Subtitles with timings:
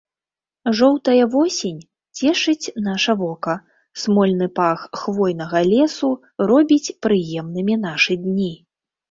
[0.77, 1.81] Жоўтая восень
[2.19, 3.55] цешыць наша вока,
[4.05, 6.11] смольны пах хвойнага лесу
[6.53, 8.51] робіць прыемнымі нашы дні.